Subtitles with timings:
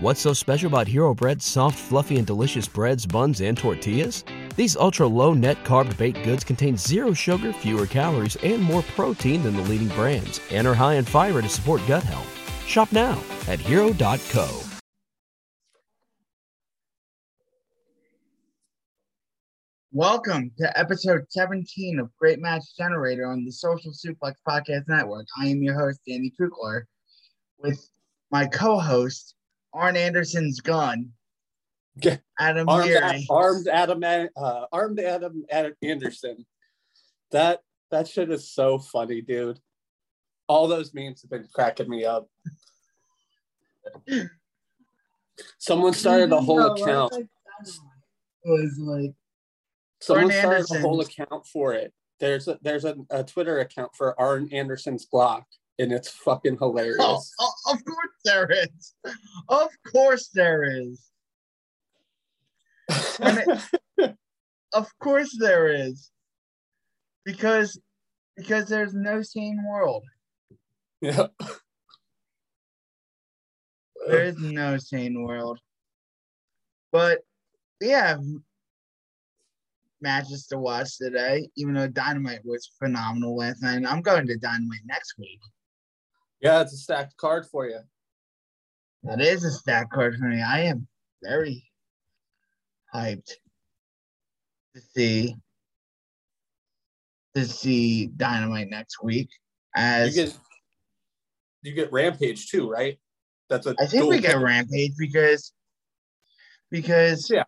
[0.00, 4.22] What's so special about Hero Bread's soft, fluffy, and delicious breads, buns, and tortillas?
[4.54, 9.42] These ultra low net carb baked goods contain zero sugar, fewer calories, and more protein
[9.42, 12.28] than the leading brands, and are high in fiber to support gut health.
[12.64, 14.62] Shop now at hero.co.
[19.90, 25.26] Welcome to episode 17 of Great Match Generator on the Social Suplex Podcast Network.
[25.36, 26.82] I am your host, Danny Kukler,
[27.58, 27.84] with
[28.30, 29.34] my co host,
[29.78, 31.12] Arn Anderson's gun,
[32.38, 33.26] Adam armed, Geary.
[33.30, 34.02] armed Adam,
[34.36, 35.44] uh, armed Adam
[35.82, 36.44] Anderson.
[37.30, 37.60] That
[37.92, 39.60] that shit is so funny, dude.
[40.48, 42.28] All those memes have been cracking me up.
[45.58, 47.14] Someone started a whole account.
[47.14, 47.28] I-
[48.46, 49.14] I was like,
[50.00, 50.32] Someone Arn
[50.64, 51.92] started a whole account for it.
[52.20, 55.46] There's a there's a, a Twitter account for Arn Anderson's block,
[55.78, 56.96] and it's fucking hilarious.
[57.00, 58.94] oh, oh, of course there is.
[59.48, 61.10] Of course there is.
[63.20, 63.60] And
[64.72, 66.10] Of course there is.
[67.24, 67.78] Because
[68.36, 70.04] because there's no sane world.
[71.00, 71.26] yeah.
[74.06, 75.58] There is no sane world.
[76.92, 77.20] But
[77.80, 78.16] yeah,
[80.00, 83.84] matches to watch today, even though Dynamite was phenomenal last night.
[83.86, 85.40] I'm going to Dynamite next week.
[86.40, 87.80] Yeah, it's a stacked card for you.
[89.02, 90.42] That is a stacked card for me.
[90.42, 90.86] I am
[91.22, 91.64] very
[92.94, 93.32] hyped
[94.74, 95.36] to see
[97.34, 99.28] to see Dynamite next week.
[99.76, 100.38] As You get
[101.62, 102.98] you get Rampage too, right?
[103.48, 105.52] That's a I think we get Rampage because
[106.70, 107.44] because yeah.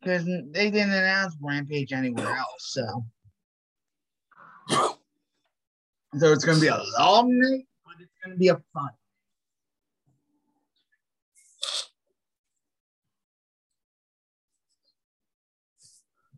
[0.00, 2.76] because they didn't announce Rampage anywhere else.
[2.76, 3.04] So
[6.18, 8.90] so it's gonna be a long night, but it's gonna be a fun.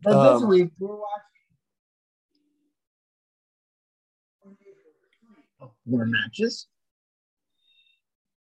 [0.03, 1.25] But this Um, week we're watching
[5.85, 6.67] more matches.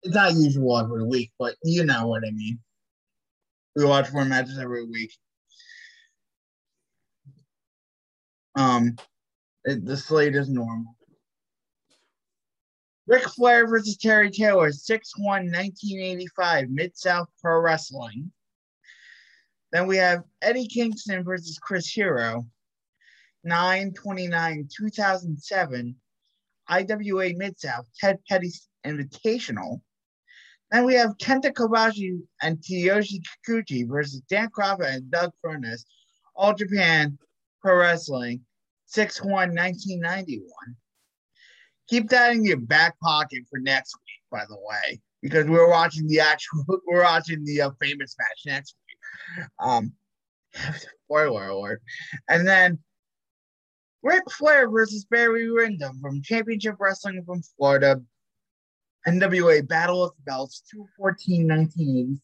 [0.04, 2.60] It's not usual every week, but you know what I mean.
[3.76, 5.12] We watch four matches every week.
[8.56, 8.96] Um,
[9.66, 10.96] it, the slate is normal.
[13.09, 18.31] Ric Flair versus Terry Taylor, 6 1 1985, Mid South Pro Wrestling.
[19.72, 22.46] Then we have Eddie Kingston versus Chris Hero,
[23.44, 25.96] 9 29 2007,
[26.68, 28.52] IWA Mid South, Ted Petty
[28.86, 29.81] Invitational.
[30.69, 35.84] Then we have Kenta Kobashi and Tsuyoshi Kikuchi versus Dan Kroffat and Doug Furnas,
[36.36, 37.18] All Japan
[37.59, 38.42] Pro Wrestling,
[38.86, 40.46] 6 1 1991.
[41.90, 46.08] Keep that in your back pocket for next week, by the way, because we're watching
[46.08, 49.48] the actual, we're watching the uh, famous match next week.
[49.60, 49.94] Um,
[51.06, 51.82] spoiler alert.
[52.30, 52.80] And then
[54.04, 58.02] Ric Flair versus Barry Windham from Championship Wrestling from Florida,
[59.08, 62.22] NWA Battle of the Belts, 214 1980.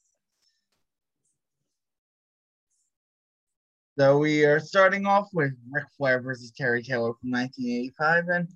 [3.97, 8.27] So we are starting off with Ric Flair versus Terry Taylor from 1985.
[8.27, 8.47] And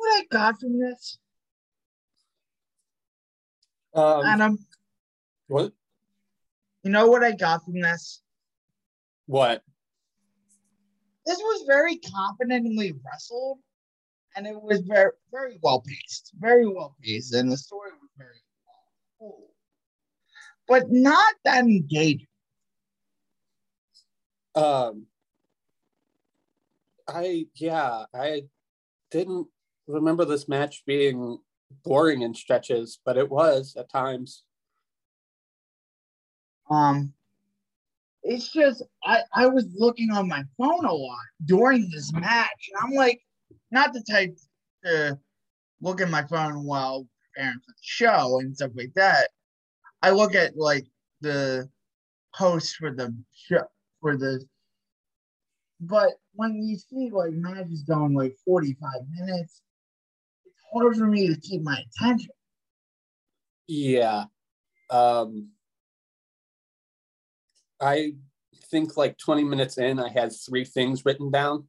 [0.00, 1.18] what I got from this,
[3.94, 4.58] Um, Adam?
[5.48, 5.72] what?
[6.82, 8.22] You know what I got from this?
[9.26, 9.62] What?
[11.26, 13.58] This was very confidently wrestled,
[14.34, 18.42] and it was very, very well paced, very well paced, and the story was very
[19.18, 19.50] cool,
[20.66, 22.26] but not that engaging.
[24.54, 25.06] Um,
[27.06, 28.44] I yeah, I
[29.10, 29.46] didn't
[29.90, 31.38] remember this match being
[31.84, 34.44] boring in stretches, but it was at times.
[36.70, 37.12] Um,
[38.22, 42.82] it's just I I was looking on my phone a lot during this match, and
[42.82, 43.20] I'm like,
[43.70, 44.36] not the type
[44.84, 45.18] to
[45.80, 49.28] look at my phone while preparing for the show and stuff like that.
[50.02, 50.86] I look at like
[51.20, 51.68] the
[52.34, 53.64] posts for the show
[54.00, 54.44] for the,
[55.80, 59.62] but when you see like matches going like 45 minutes,
[60.72, 62.30] hard for me to keep my attention.
[63.66, 64.24] Yeah.
[64.90, 65.50] Um,
[67.80, 68.14] I
[68.70, 71.68] think like 20 minutes in, I had three things written down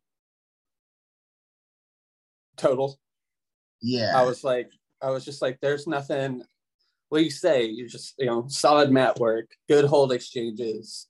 [2.58, 3.00] total.
[3.82, 4.14] Yeah.
[4.16, 4.70] I was like,
[5.02, 6.44] I was just like, there's nothing.
[7.10, 7.66] What do you say?
[7.66, 11.08] You just, you know, solid mat work, good hold exchanges.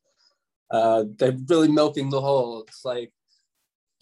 [0.72, 2.64] Uh, they're really milking the hole.
[2.68, 3.12] It's like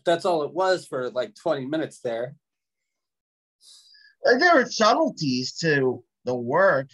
[0.06, 2.36] that's all it was for like 20 minutes there.
[4.30, 6.90] Like there were subtleties to the work.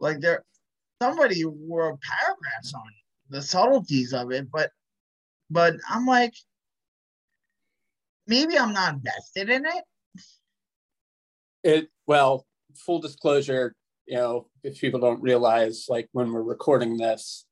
[0.00, 0.44] Like there,
[1.00, 2.82] somebody wrote paragraphs on
[3.30, 4.70] the subtleties of it, but
[5.50, 6.34] but I'm like,
[8.26, 9.84] maybe I'm not invested in it.
[11.64, 13.74] It well, full disclosure,
[14.06, 17.46] you know, if people don't realize, like when we're recording this,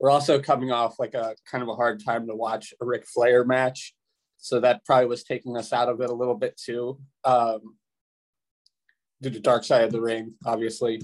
[0.00, 3.06] we're also coming off like a kind of a hard time to watch a Ric
[3.06, 3.94] Flair match.
[4.38, 6.98] So that probably was taking us out of it a little bit too.
[7.24, 7.76] Um,
[9.22, 11.00] due to Dark Side of the Ring, obviously.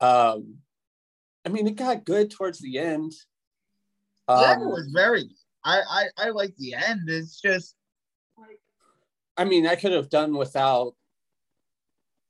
[0.00, 0.56] Um,
[1.44, 3.12] I mean, it got good towards the end.
[4.28, 5.30] Um, it was very.
[5.64, 7.08] I I I like the end.
[7.08, 7.76] It's just.
[8.38, 8.60] Like
[9.36, 10.94] I mean, I could have done without.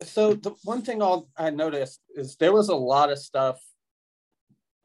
[0.03, 3.61] So the one thing I'll, I noticed is there was a lot of stuff.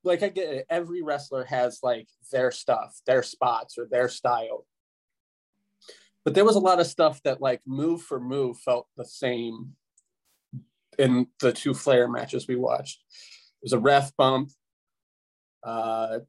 [0.03, 4.65] Like I get it, every wrestler has like their stuff, their spots, or their style.
[6.23, 9.75] But there was a lot of stuff that like move for move felt the same
[10.97, 13.03] in the two Flair matches we watched.
[13.61, 14.51] There's a ref bump,
[15.65, 16.19] uh,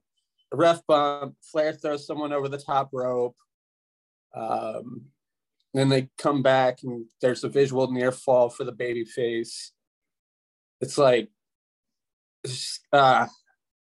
[0.52, 1.36] a ref bump.
[1.42, 3.36] Flair throws someone over the top rope.
[4.34, 5.06] Um,
[5.74, 9.72] then they come back and there's a visual near fall for the baby face.
[10.80, 11.30] It's like,
[12.92, 13.26] uh,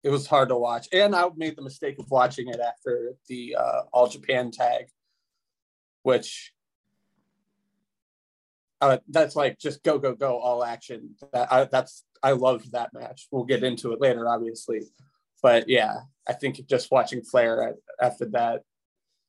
[0.02, 0.88] it was hard to watch.
[0.92, 4.86] And I made the mistake of watching it after the uh, All Japan tag,
[6.02, 6.52] which
[8.80, 11.14] uh, that's like just go go go all action.
[11.32, 13.28] That I, that's I loved that match.
[13.30, 14.82] We'll get into it later, obviously,
[15.42, 15.96] but yeah,
[16.28, 18.62] I think just watching Flair after that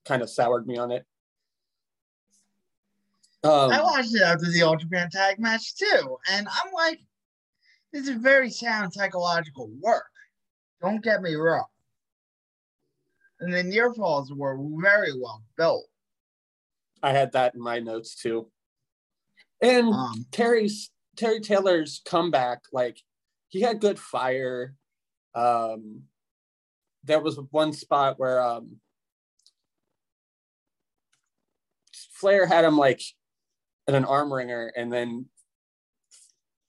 [0.06, 1.06] kind of soured me on it.
[3.44, 7.00] Um, I watched it after the All Japan Tag match too, and I'm like,
[7.92, 10.12] this is very sound psychological work.
[10.82, 11.66] Don't get me wrong.
[13.40, 15.86] And the near falls were very well built.
[17.02, 18.52] I had that in my notes too.
[19.62, 23.02] And um, Terry's Terry Taylor's comeback, like
[23.50, 24.74] he had good fire.
[25.36, 26.04] Um,
[27.04, 28.78] there was one spot where um,
[32.14, 33.02] Flair had him like
[33.88, 35.26] in an arm wringer, and then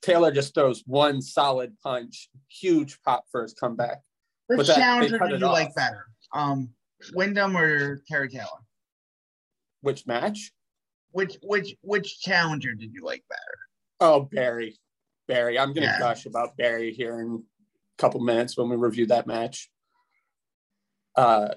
[0.03, 4.01] Taylor just throws one solid punch, huge pop for his comeback.
[4.49, 5.53] Which that, challenger did you off.
[5.53, 6.71] like better, um,
[7.15, 8.47] Windham or Terry Taylor?
[9.83, 10.53] Which match?
[11.13, 13.59] Which which which challenger did you like better?
[14.01, 14.79] Oh, Barry.
[15.27, 15.59] Barry.
[15.59, 15.99] I'm gonna yeah.
[15.99, 17.43] gush about Barry here in
[17.99, 19.71] a couple minutes when we review that match.
[21.17, 21.55] Uh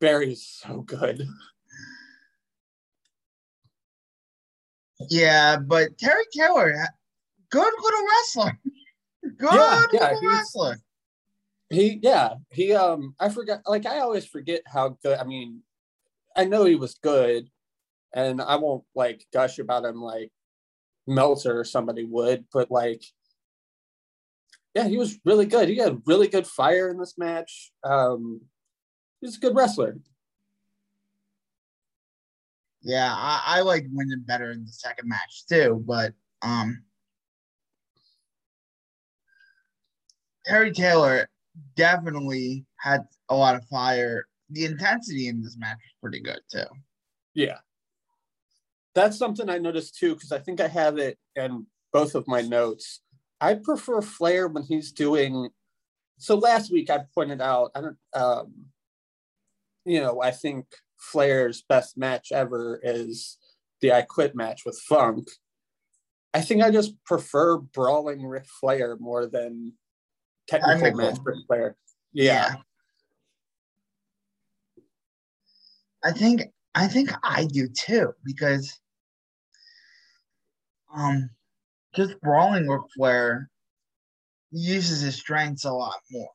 [0.00, 1.26] Barry is so good.
[5.10, 6.74] Yeah, but Terry Taylor,
[7.50, 8.58] good little wrestler.
[9.38, 10.76] Good yeah, yeah, little wrestler.
[11.68, 15.62] He yeah, he um I forgot like I always forget how good I mean
[16.34, 17.48] I know he was good,
[18.16, 20.32] and I won't like gush about him like
[21.06, 23.04] Meltzer or somebody would, but like,
[24.74, 25.68] yeah, he was really good.
[25.68, 27.72] He had really good fire in this match.
[27.84, 28.40] Um,
[29.20, 29.98] he's a good wrestler.
[32.82, 36.84] Yeah, I, I like Windham better in the second match too, but um,
[40.46, 41.28] Terry Taylor
[41.74, 44.26] definitely had a lot of fire.
[44.50, 46.66] The intensity in this match was pretty good too.
[47.34, 47.58] Yeah,
[48.96, 52.40] that's something I noticed too, because I think I have it in both of my
[52.40, 53.02] notes.
[53.40, 55.50] I prefer Flair when he's doing.
[56.18, 58.54] So last week I pointed out, I don't, um,
[59.84, 60.64] you know, I think
[60.98, 63.36] Flair's best match ever is
[63.82, 65.28] the I Quit match with Funk.
[66.32, 69.74] I think I just prefer brawling Ric Flair more than
[70.48, 71.76] technical match Ric Flair.
[72.14, 72.54] Yeah.
[72.54, 72.54] yeah.
[76.02, 76.42] I think
[76.74, 78.78] I think I do too because
[80.96, 81.30] um,
[81.94, 83.50] just brawling with Flair
[84.50, 86.30] uses his strengths a lot more.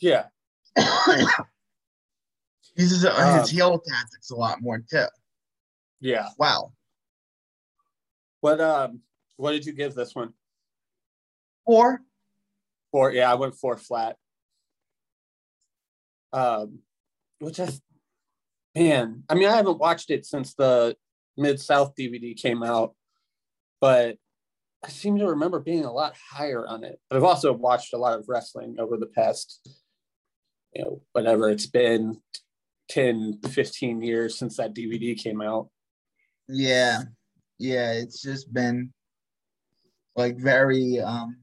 [0.00, 0.24] Yeah.
[2.76, 5.06] uses um, his heel tactics a lot more too.
[6.00, 6.28] Yeah.
[6.38, 6.72] Wow.
[8.40, 9.00] What um
[9.36, 10.32] what did you give this one?
[11.66, 12.00] Four.
[12.90, 14.16] Four, yeah, I went four flat.
[16.32, 16.78] Um
[17.40, 17.68] which I
[18.74, 20.96] man, I mean I haven't watched it since the
[21.36, 22.94] Mid South DVD came out
[23.80, 24.16] but
[24.84, 27.00] I seem to remember being a lot higher on it.
[27.08, 29.68] But I've also watched a lot of wrestling over the past,
[30.74, 32.20] you know, whatever it's been
[32.88, 35.68] 10, 15 years since that DVD came out.
[36.48, 37.02] Yeah.
[37.58, 37.92] Yeah.
[37.92, 38.92] It's just been
[40.16, 41.36] like very, um,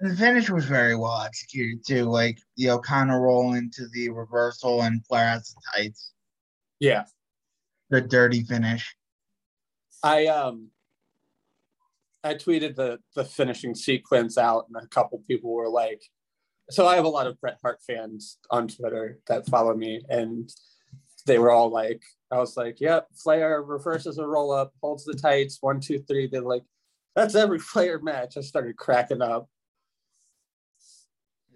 [0.00, 2.04] the finish was very well executed too.
[2.06, 6.12] Like the O'Connor roll into the reversal and Flair has the tights.
[6.80, 7.04] Yeah.
[7.90, 8.92] The dirty finish.
[10.02, 10.68] I um
[12.24, 16.02] I tweeted the the finishing sequence out, and a couple people were like,
[16.70, 20.50] "So I have a lot of Bret Hart fans on Twitter that follow me, and
[21.26, 25.14] they were all like, I was like, "Yep, Flair reverses a roll up, holds the
[25.14, 25.98] tights, one, two, three.
[25.98, 26.64] two, three." They're like,
[27.16, 29.48] "That's every Flair match." I started cracking up.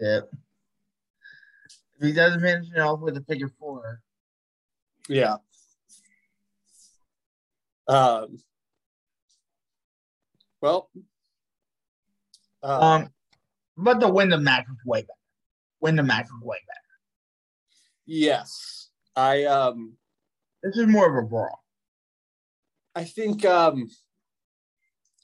[0.01, 0.31] Yep.
[1.99, 4.03] If he doesn't finish it off with a figure four,
[5.09, 5.37] Yeah.
[7.89, 8.39] Um.
[10.61, 10.91] Well.
[12.63, 13.09] uh, um,
[13.77, 15.13] but the Windham match was way better.
[15.81, 16.81] Windham match was way better.
[18.07, 19.95] Yes, I um.
[20.63, 21.63] This is more of a brawl.
[22.97, 23.91] I think um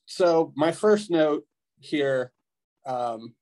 [0.05, 1.45] so my first note
[1.81, 2.33] here
[2.85, 3.35] um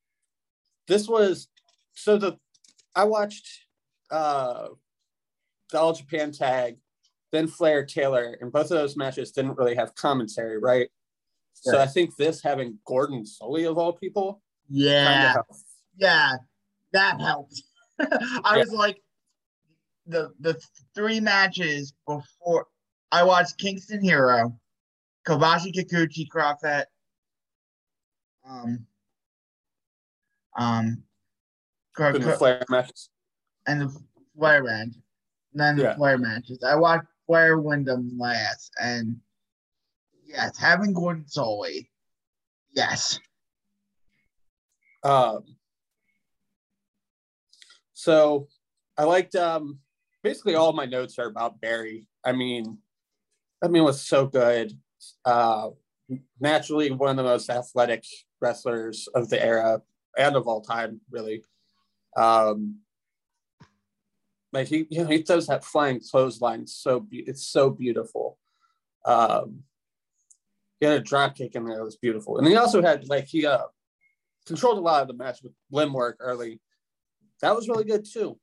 [0.87, 1.49] this was
[1.95, 2.39] so the
[2.95, 3.49] I watched
[4.11, 4.69] uh
[5.71, 6.77] the All Japan tag
[7.33, 10.89] then Flair Taylor and both of those matches didn't really have commentary right
[11.63, 15.65] so I think this having Gordon Solie of all people kind Yeah, of helped.
[15.99, 16.37] yeah,
[16.93, 17.63] that helped.
[18.01, 18.59] I Yeah.
[18.61, 19.03] was like,
[20.07, 20.59] the the
[20.95, 22.67] three matches before
[23.13, 24.59] I watched Kingston Hero,
[25.27, 26.85] Kobashi Kikuchi Kroffat,
[28.49, 28.87] um,
[30.59, 31.03] um,
[31.99, 33.11] in the Flair matches
[33.67, 34.03] and the
[34.35, 34.95] Flair match,
[35.53, 35.97] and then the Yeah.
[35.97, 36.65] Flair matches.
[36.67, 39.19] I watched Flair Windham last, and
[40.27, 41.87] yes, having Gordon Solie,
[42.75, 43.21] yes,
[45.05, 45.45] Um,
[47.93, 48.49] so
[48.99, 49.79] I liked um,
[50.25, 52.09] basically all my notes are about Barry.
[52.25, 52.79] I mean,
[53.63, 54.73] I mean, was so good.
[55.25, 55.71] Uh,
[56.41, 58.05] naturally, one of the most athletic
[58.41, 59.83] wrestlers of the era
[60.19, 61.45] and of all time, really.
[62.17, 62.81] Um,
[64.53, 68.39] like he, you know, he throws that flying clothesline so be- it's so beautiful.
[69.05, 69.61] Um,
[70.79, 73.27] he had a drop kick in there that was beautiful, and he also had like
[73.27, 73.65] he uh
[74.47, 76.61] controlled a lot of the match with limb work early.
[77.43, 78.39] That was really good too.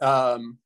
[0.00, 0.58] Um,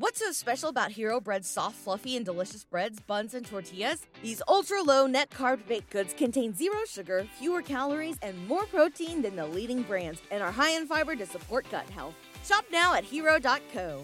[0.00, 4.06] What's so special about Hero Bread's soft, fluffy, and delicious breads, buns, and tortillas?
[4.22, 9.20] These ultra low net carb baked goods contain zero sugar, fewer calories, and more protein
[9.20, 12.14] than the leading brands, and are high in fiber to support gut health.
[12.46, 14.02] Shop now at hero.co.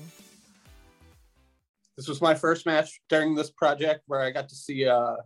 [1.96, 5.16] this was my first match during this project where I got to see uh,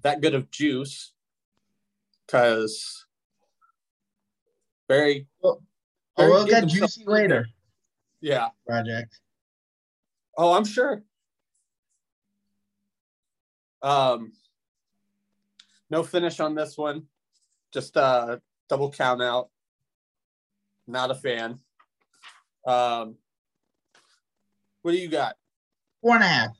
[0.00, 1.12] that good of juice
[2.26, 3.04] because
[4.88, 5.60] very, Well,
[6.16, 7.46] very we'll get good himself- juicy later.
[8.22, 8.48] Yeah.
[8.66, 9.18] Project.
[10.36, 11.02] Oh, I'm sure.
[13.82, 14.32] Um,
[15.90, 17.06] no finish on this one.
[17.72, 18.38] Just uh
[18.68, 19.50] double count out.
[20.86, 21.58] Not a fan.
[22.66, 23.16] Um,
[24.82, 25.36] what do you got?
[26.02, 26.56] Four and a half.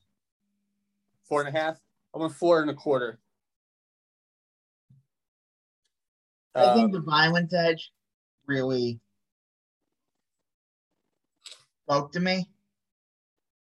[1.29, 1.79] Four and a half.
[2.15, 3.19] I went four and a quarter.
[6.55, 7.93] I think Um, the violence edge
[8.47, 8.99] really
[11.85, 12.49] spoke to me.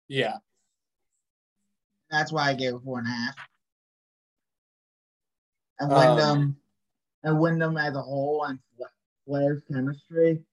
[0.08, 0.36] Yeah.
[2.10, 3.34] That's why I gave it four and a half.
[5.80, 6.56] And Um, Windham,
[7.24, 8.86] and Windham as a whole and Fla-
[9.26, 10.44] Flair's chemistry.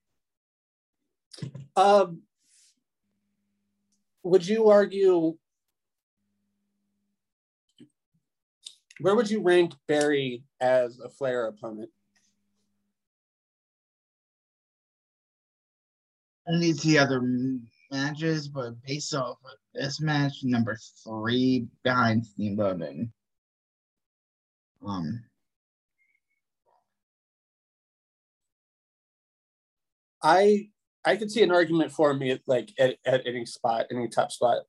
[1.76, 2.24] Um,
[4.24, 5.38] would you argue?
[9.00, 11.90] Where would you rank Barry as a Flair opponent?
[16.48, 17.22] I need to see other
[17.92, 23.10] matches, but based off of this match, number three behind Steamboat and
[24.86, 25.24] um
[30.24, 30.70] I
[31.04, 34.32] I could see an argument for me at like at, at any spot, any top
[34.32, 34.64] spot.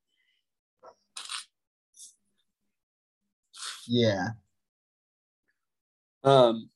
[3.87, 4.29] yeah.
[6.23, 6.69] Um.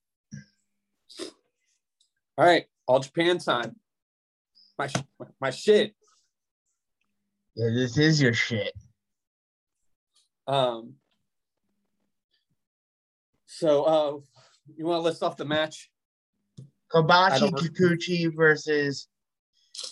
[2.37, 3.75] All right, all Japan time.
[4.77, 4.89] My
[5.41, 5.96] my shit.
[7.57, 8.71] Yeah, this is your shit.
[10.45, 10.93] Um.
[13.47, 14.17] So, uh,
[14.75, 15.89] you want to list off the match?
[16.93, 19.07] Kobashi Kikuchi versus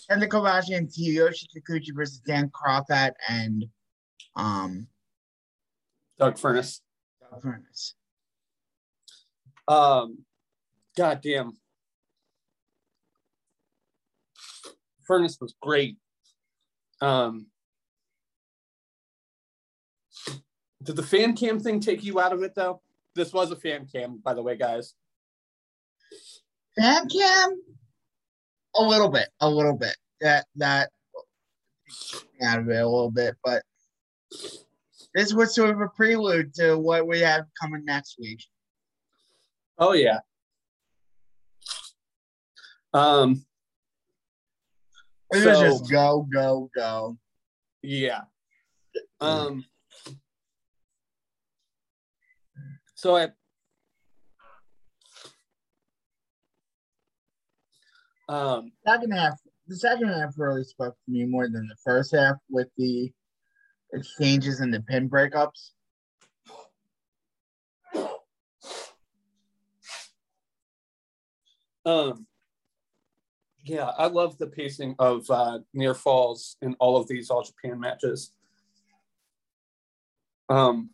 [0.08, 3.64] Kenta Kobashi and Kiyoshi Kikuchi versus Dan Kroffat and
[4.36, 4.86] um
[6.20, 6.82] Doug Furnas.
[7.20, 7.94] Doug Furnas.
[9.66, 10.18] Um,
[10.96, 11.54] goddamn.
[15.10, 15.96] Furnas was great.
[17.00, 17.46] Um,
[20.82, 22.80] did the fan cam thing take you out of it though?
[23.14, 24.94] This was a fan cam, by the way, guys.
[26.78, 27.62] Fan cam?
[28.76, 29.96] A little bit, a little bit.
[30.20, 30.90] That that
[32.42, 33.62] out of it a little bit, but
[35.14, 38.42] this was sort of a prelude to what we have coming next week.
[39.78, 40.18] Oh yeah.
[42.92, 43.44] Um.
[45.32, 47.18] It So- was just go, go, go.
[47.82, 48.22] Yeah.
[49.20, 49.64] Um.
[53.06, 53.28] So I.
[58.28, 58.72] Um.
[58.84, 62.66] Second half, the second half really spoke to me more than the first half with
[62.76, 63.12] the
[63.92, 65.70] exchanges and the pin breakups.
[71.84, 72.26] Um,
[73.62, 77.78] yeah, I love the pacing of uh, near falls in all of these All Japan
[77.78, 78.32] matches.
[80.48, 80.90] Um,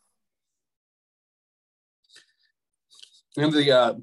[3.36, 3.94] and the uh,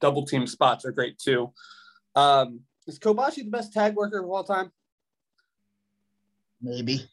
[0.00, 1.52] double team spots are great too.
[2.14, 4.70] Um, is Kobashi the best tag worker of all time?
[6.60, 7.08] Maybe.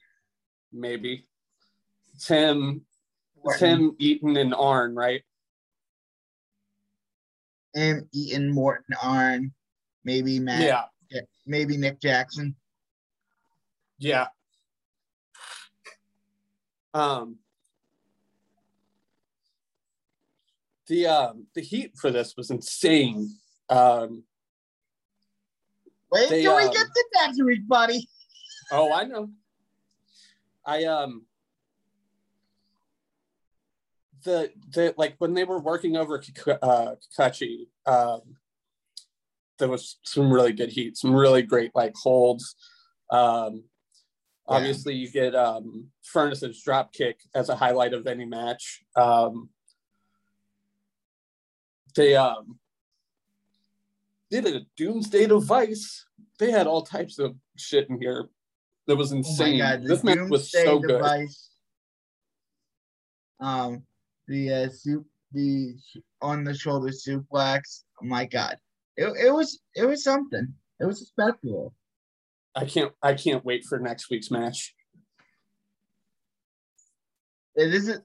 [0.71, 1.25] Maybe.
[2.13, 2.81] It's him,
[3.45, 5.21] it's him, Eaton, and Arn, right?
[7.75, 9.53] and Eaton, Morton, Arn,
[10.03, 12.55] maybe Matt, Yeah, yeah, maybe Nick Jackson.
[13.97, 14.27] yeah.
[16.93, 17.37] Um,
[20.89, 23.29] the um, the heat for this was insane.
[23.69, 24.23] Um,
[26.11, 28.09] Wait They, till we um, get to next week, buddy.
[28.71, 29.29] oh, I know.
[30.65, 31.25] I um
[34.23, 38.21] the the like when they were working over uh, Kikuchi, um,
[39.59, 42.55] there was some really good heat, some really great like holds.
[43.11, 43.63] Um,
[44.49, 44.55] Yeah.
[44.57, 48.83] Obviously, you get um, Furnas's drop kick as a highlight of any match.
[48.95, 49.49] Um,
[51.95, 52.59] they um,
[54.29, 56.05] did a Doomsday device.
[56.39, 58.29] They had all types of shit in here.
[58.87, 59.59] That was Oh insane.
[59.59, 60.87] god, this match was so good.
[60.97, 61.49] device.
[63.39, 63.83] Um,
[64.27, 65.75] the uh, soup, the
[66.21, 67.83] on the shoulder suplex.
[68.01, 68.57] Oh my god,
[68.97, 70.53] it, it was it was something.
[70.79, 71.73] It was a spectacle.
[72.55, 74.73] I can't I can't wait for next week's match.
[77.55, 78.03] It isn't.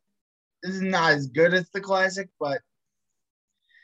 [0.62, 2.60] This is not as good as the classic, but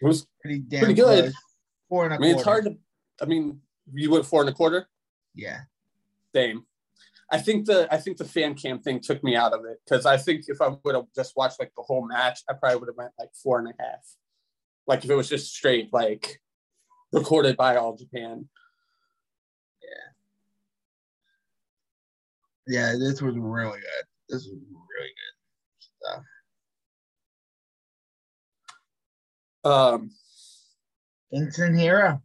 [0.01, 1.25] It was pretty damn Pretty good.
[1.25, 1.35] close.
[1.89, 2.77] Four and a I mean it's hard to
[3.21, 3.61] I mean
[3.93, 4.89] you went four and a quarter?
[5.35, 5.61] Yeah,
[6.35, 6.65] Same.
[7.33, 10.05] I think the I think the fan cam thing took me out of it because
[10.07, 12.89] I think if I would have just watched like the whole match, I probably would
[12.89, 14.17] have went like four and a half.
[14.87, 16.41] Like if it was just straight like
[17.13, 18.49] recorded by All Japan.
[22.67, 22.93] Yeah.
[22.93, 22.93] Yeah.
[22.99, 24.05] This was really good.
[24.29, 24.59] This was
[24.99, 26.25] really good stuff.
[29.65, 30.11] Um
[31.33, 32.23] Kingston Hero.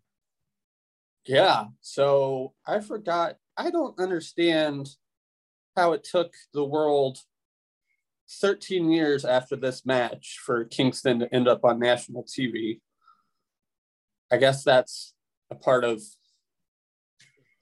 [1.26, 1.66] yeah.
[1.82, 4.90] So I forgot I don't understand
[5.76, 7.20] how it took the world
[8.30, 12.80] 13 years after this match for Kingston to end up on national TV.
[14.32, 15.14] I guess that's
[15.52, 16.02] a part of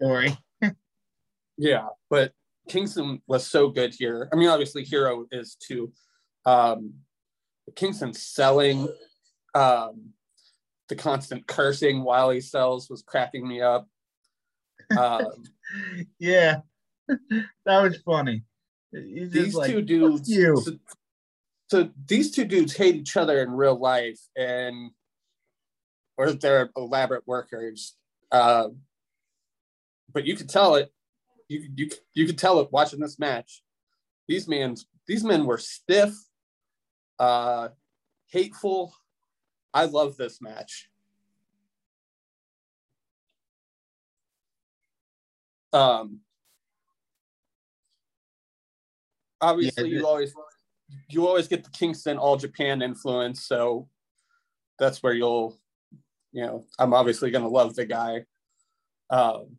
[0.01, 0.37] Story.
[1.57, 2.33] Yeah, but
[2.67, 4.27] Kingston was so good here.
[4.33, 5.93] I mean, obviously, Hero is too.
[6.45, 6.95] Um,
[7.75, 8.87] Kingston selling,
[9.53, 10.13] um,
[10.89, 13.87] the constant cursing while he sells was cracking me up.
[14.97, 15.25] Um,
[16.19, 16.61] Yeah,
[17.07, 18.43] that was funny.
[18.91, 20.29] He's these like, two dudes.
[20.29, 20.71] you." So,
[21.69, 24.91] so these two dudes hate each other in real life, and
[26.17, 27.95] or they're elaborate workers.
[28.31, 28.81] Um,
[30.13, 30.91] but you could tell it.
[31.47, 33.63] You you you could tell it watching this match.
[34.27, 34.75] These men
[35.07, 36.13] these men were stiff,
[37.19, 37.69] uh,
[38.27, 38.93] hateful.
[39.73, 40.89] I love this match.
[45.71, 46.19] Um,
[49.41, 50.33] obviously, Yeah, you always
[51.09, 53.89] you always get the Kingston All Japan influence, so
[54.77, 55.59] that's where you'll,
[56.31, 58.25] you know, I'm obviously going to love the guy.
[59.09, 59.57] Um,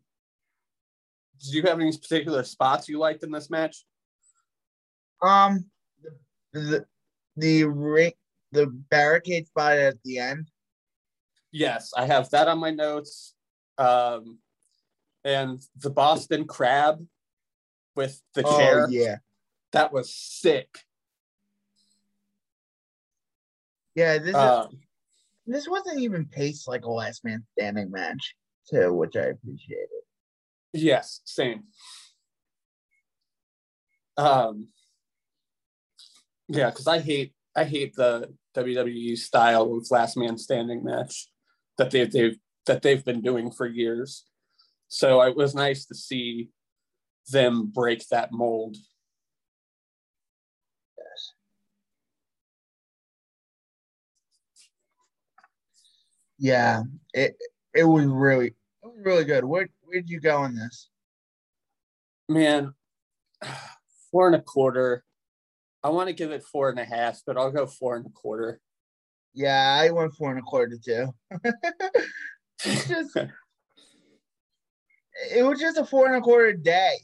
[1.41, 3.85] did you have any particular spots you liked in this match?
[5.21, 5.65] Um,
[6.53, 6.85] the the,
[7.35, 8.13] the ring,
[8.55, 10.49] the barricade spot at the end.
[11.51, 13.33] Yes, I have that on my notes.
[13.77, 14.39] Um,
[15.23, 17.05] and the Boston Crab
[17.95, 18.85] with the chair.
[18.85, 19.17] Oh yeah,
[19.71, 20.79] That was sick.
[23.95, 24.17] yeah.
[24.17, 24.79] This is, Um,
[25.45, 28.35] this wasn't even paced like a last man standing match,
[28.69, 29.89] too, which I appreciated.
[30.73, 31.63] yes, same.
[34.17, 34.69] Um,
[36.47, 41.27] yeah, because I hate I hate the WWE style of last man standing match
[41.77, 44.25] that they've, they've that they've been doing for years.
[44.87, 46.49] So it was nice to see
[47.31, 48.77] them break that mold.
[50.97, 51.33] Yes.
[56.37, 57.37] Yeah, it
[57.73, 59.45] it was really it was really good.
[59.45, 60.89] Where where'd you go in this?
[62.27, 62.73] Man,
[64.11, 65.04] four and a quarter.
[65.85, 68.09] I want to give it four and a half, but I'll go four and a
[68.09, 68.59] quarter.
[69.35, 71.13] Yeah, I went four and a quarter too.
[72.59, 73.15] just
[75.31, 76.95] it was just a four and a quarter day.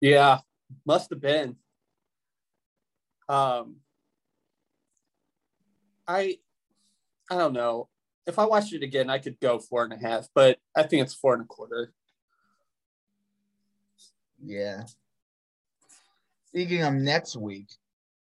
[0.00, 0.38] Yeah,
[0.86, 1.56] must have been.
[3.28, 3.78] Um,
[6.06, 6.38] I,
[7.28, 7.88] I don't know.
[8.28, 11.02] If I watched it again, I could go four and a half, but I think
[11.02, 11.92] it's four and a quarter.
[14.40, 14.84] Yeah.
[16.46, 17.68] Speaking of next week,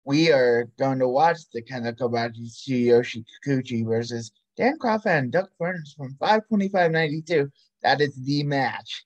[0.05, 5.49] we are going to watch the Kenta Kobashi Tsuyoshi Kikuchi versus Dan Kroffat and Doug
[5.61, 7.51] Furnas from 525.92.
[7.83, 9.05] That is the match.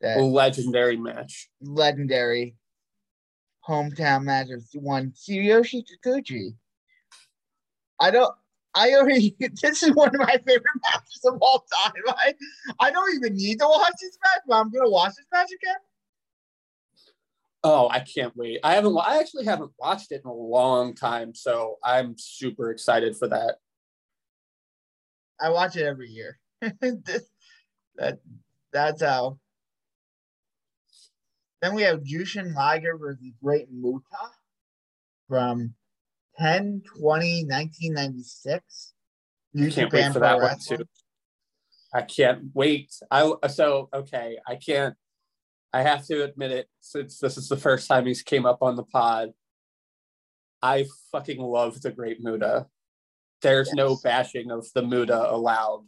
[0.00, 1.48] That legendary match.
[1.60, 2.56] Legendary
[3.66, 6.54] hometown match of one Tsuyoshi Kikuchi.
[8.00, 8.34] I don't
[8.74, 11.92] I already this is one of my favorite matches of all time.
[12.08, 12.34] I,
[12.80, 15.76] I don't even need to watch this match, but I'm gonna watch this match again.
[17.68, 18.60] Oh, I can't wait.
[18.62, 23.16] I haven't I actually haven't watched it in a long time, so I'm super excited
[23.16, 23.56] for that.
[25.40, 26.38] I watch it every year.
[26.60, 28.18] that
[28.72, 29.40] that's how.
[31.60, 34.04] Then we have Jushin Liger versus Great Muta
[35.28, 35.74] from
[36.38, 38.92] 10 20 1996.
[39.54, 40.78] New can't wait for that Wrestling.
[40.78, 40.90] one too.
[41.92, 42.92] I can't wait.
[43.10, 44.38] I so okay.
[44.46, 44.94] I can't
[45.76, 48.76] I have to admit it, since this is the first time he's came up on
[48.76, 49.34] the pod.
[50.62, 52.68] I fucking love the Great Muta.
[53.42, 53.76] There's yes.
[53.76, 55.84] no bashing of the Muta allowed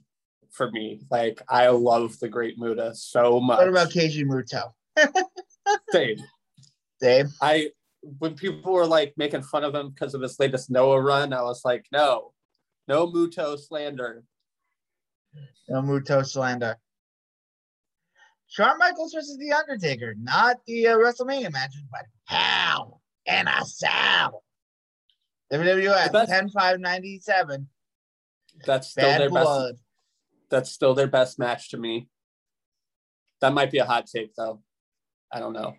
[0.51, 1.01] for me.
[1.11, 3.61] Like I love the Great Muta so much.
[3.61, 4.73] What about Keiji Muto?
[5.91, 6.19] Same.
[7.01, 7.29] Same.
[7.41, 7.71] I
[8.03, 11.41] when people were like making fun of him because of his latest Noah run, I
[11.41, 12.35] was like, no,
[12.89, 14.23] no Muto slander.
[15.67, 16.77] No Muto slander.
[18.49, 24.43] Shawn Michaels versus The Undertaker, not the uh, WrestleMania matches, but Hell in a Cell.
[25.53, 27.69] WWF 10 5 97.
[28.67, 29.75] That's still Bad their blood.
[29.75, 29.83] best.
[30.51, 32.09] That's still their best match to me.
[33.41, 34.63] That might be a hot take, though.
[35.31, 35.75] I don't know.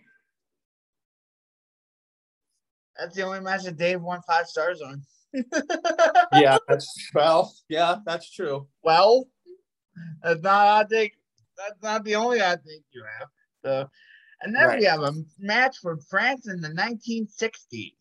[2.98, 5.02] That's the only match that Dave won five stars on.
[6.34, 8.68] yeah, that's well, yeah, that's true.
[8.84, 9.28] Well,
[10.22, 11.19] that's not a hot take
[11.60, 13.28] that's not the only I think you have.
[13.64, 13.90] So,
[14.42, 14.80] and then right.
[14.80, 17.94] we have a match from France in the 1960s.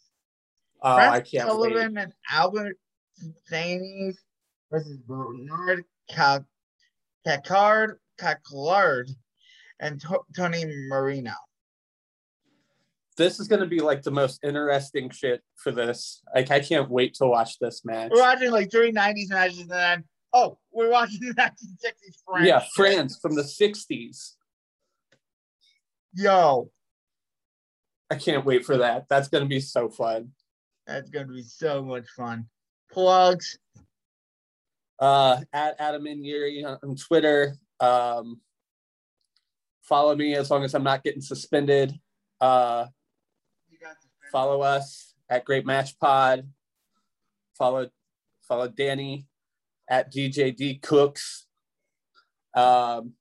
[0.83, 2.03] Oh, France I can't Sullivan wait.
[2.03, 2.79] and Albert
[3.51, 4.17] Zanis
[4.71, 9.11] versus Bernard Cacard, Cacard,
[9.81, 10.03] and
[10.37, 11.33] Tony Marino.
[13.17, 16.23] This is going to be like the most interesting shit for this.
[16.33, 18.13] Like, I can't wait to watch this match.
[18.15, 22.47] We're watching like three 90s matches and then Oh, we're watching the 1960s France.
[22.47, 24.35] Yeah, France from the 60s.
[26.15, 26.71] Yo.
[28.11, 29.07] I can't wait for that.
[29.09, 30.33] That's going to be so fun.
[30.87, 32.47] That's going to be so much fun.
[32.91, 33.59] Plugs.
[34.99, 37.55] Uh, at Adam and Yuri on Twitter.
[37.79, 38.41] Um,
[39.83, 41.95] follow me as long as I'm not getting suspended.
[42.41, 42.87] Uh,
[44.33, 46.49] follow us at Great Match Pod.
[47.57, 47.89] Follow
[48.43, 49.27] follow Danny
[49.89, 51.47] at DJD Cooks.
[52.55, 53.13] Um,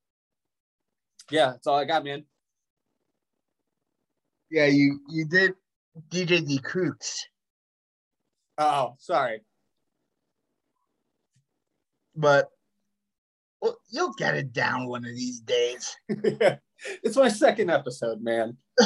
[1.29, 2.25] yeah, that's all I got, man.
[4.49, 5.55] Yeah, you you did
[6.09, 7.27] DJD Cooks.
[8.57, 9.41] Oh, sorry.
[12.15, 12.49] But
[13.61, 15.95] well, you'll get it down one of these days.
[16.09, 18.57] it's my second episode, man.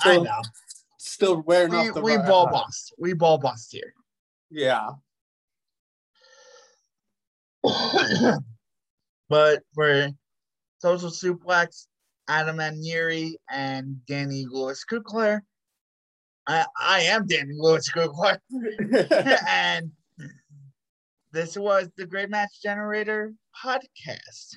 [0.00, 0.42] Still, I know.
[0.98, 2.00] Still wearing we, off the.
[2.00, 2.94] We ball bust.
[2.98, 3.94] We ball bust here.
[4.50, 4.90] Yeah.
[9.28, 10.10] but for
[10.78, 11.86] Social Suplex,
[12.28, 15.40] Adam Aniri and Danny Lewis Kukler,
[16.46, 18.38] I, I am Danny Lewis Kukler.
[19.48, 19.90] and
[21.32, 23.32] this was the Great Match Generator
[23.64, 24.56] podcast.